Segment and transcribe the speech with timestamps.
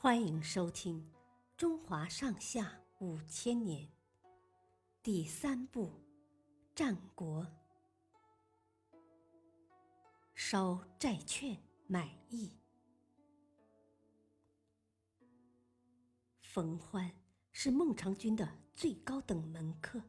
[0.00, 1.00] 欢迎收听
[1.56, 3.84] 《中华上下五千年》
[5.02, 5.86] 第三部
[6.72, 7.44] 《战国》，
[10.36, 12.52] 烧债券买义。
[16.42, 17.12] 冯欢
[17.50, 20.00] 是孟尝君的最高等门客。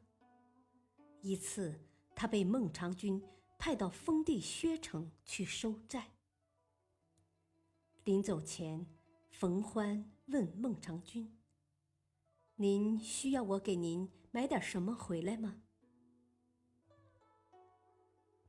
[1.24, 1.84] 一次，
[2.16, 3.20] 他被孟尝君
[3.58, 6.12] 派到封地薛城去收债。
[8.04, 8.86] 临走前，
[9.39, 11.34] 冯欢问孟尝君
[12.60, 15.61] ：“您需要我给您买点什么回来吗？”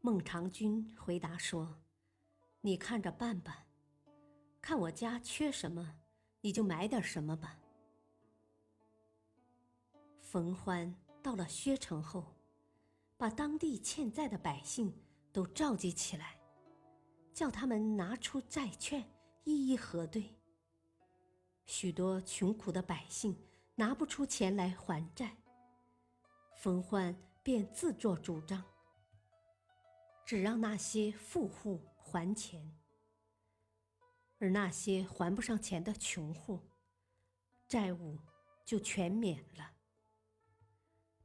[0.02, 1.80] 孟尝君回答说
[2.62, 3.68] ：“你看着办吧，
[4.60, 6.00] 看我家缺什么，
[6.40, 7.60] 你就买点什么吧。”
[10.18, 12.34] 冯欢到了薛城后，
[13.16, 14.92] 把当地欠债的百姓
[15.30, 16.40] 都召集起来，
[17.32, 19.08] 叫他们拿出债券。
[19.44, 20.36] 一一核对，
[21.80, 23.34] 许多穷苦的百姓
[23.76, 25.38] 拿不出钱来还债，
[26.54, 28.62] 冯焕便自作主张，
[30.26, 32.78] 只让那些富户还钱，
[34.38, 36.60] 而那些还不上钱的穷户，
[37.66, 38.18] 债务
[38.62, 39.72] 就全免了。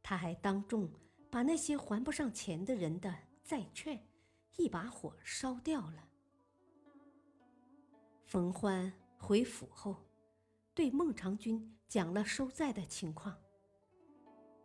[0.02, 0.90] 他还当众
[1.30, 4.08] 把那些还不上钱的人的债券
[4.56, 6.08] 一把火烧掉了。
[8.24, 10.05] 冯欢回府后，
[10.76, 13.34] 对孟尝君讲了收债的情况。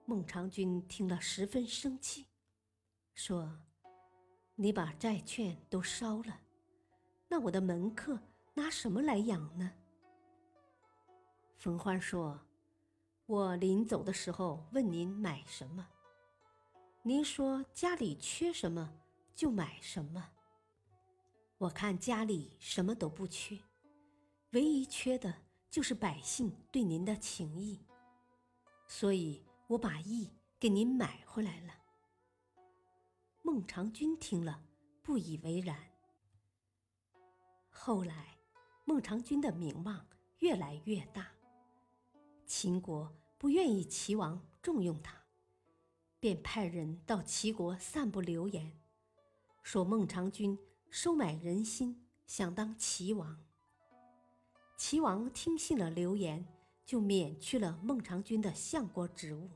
[0.05, 2.27] 孟尝君听了十分生气，
[3.14, 3.56] 说
[4.56, 6.41] ：“你把债券都烧了，
[7.28, 8.20] 那我的门客
[8.55, 9.72] 拿什么来养呢？”
[11.56, 12.41] 冯欢说
[13.27, 15.86] ：“我临走的时候问您买什么，
[17.05, 18.92] 您说家里缺什么
[19.33, 20.30] 就买什么。”
[21.58, 23.56] 我看家里什么都不缺，
[24.50, 25.33] 唯一缺的
[25.70, 27.80] 就是百姓对您的情谊，
[28.86, 31.74] 所以我把义给您买回来了。
[33.42, 34.62] 孟尝君听了
[35.02, 35.78] 不以为然。
[37.70, 38.36] 后来，
[38.84, 40.06] 孟尝君的名望
[40.40, 41.28] 越来越大，
[42.45, 45.24] 秦国不愿意齐王重用他，
[46.18, 48.77] 便派人到齐国散布流言，
[49.62, 50.58] 说孟尝君。
[50.92, 53.39] 收买人心，想当齐王。
[54.80, 56.42] 齐王听信了流言，
[56.86, 59.51] 就免去了孟尝君的相国职务。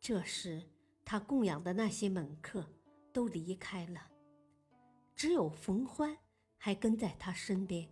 [0.00, 0.62] 这时，
[1.04, 2.66] 他供养的那些门客
[3.12, 4.10] 都离开了，
[5.14, 6.16] 只有冯欢
[6.56, 7.86] 还跟在他身边。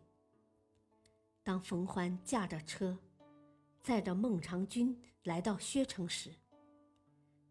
[1.42, 2.98] 当冯欢驾着车，
[3.82, 6.34] 载着孟尝君来到薛城时，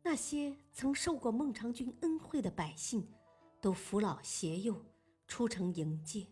[0.01, 3.07] 那些曾受过孟尝君恩惠的百姓。
[3.61, 4.83] 都扶老携幼
[5.27, 6.25] 出城迎接。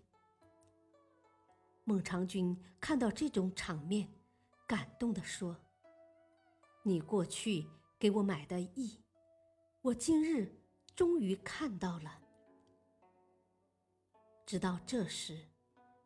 [1.87, 4.09] 孟尝君看到这种场面，
[4.67, 5.55] 感动地说
[6.83, 7.65] ：“你过去
[7.97, 8.99] 给我买的义，
[9.81, 10.53] 我今日
[10.97, 12.21] 终于看到了。”
[14.45, 15.47] 直到这时，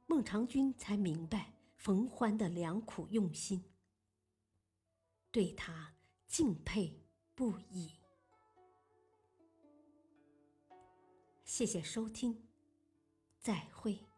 [0.06, 3.66] 孟尝君才明白冯欢的良苦用心，
[5.32, 5.96] 对他
[6.28, 7.02] 敬佩
[7.34, 7.94] 不已。
[11.44, 12.48] 谢谢收听，
[13.40, 14.11] 再会。